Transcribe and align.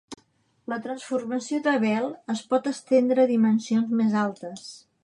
La 0.71 0.77
transformació 0.85 1.59
d'Abel 1.67 2.09
es 2.35 2.43
pot 2.55 2.71
estendre 2.73 3.27
a 3.27 3.33
dimensions 3.35 3.97
més 4.03 4.19
altes. 4.29 4.69